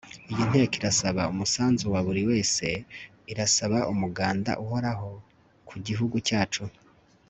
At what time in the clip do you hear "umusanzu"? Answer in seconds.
1.33-1.83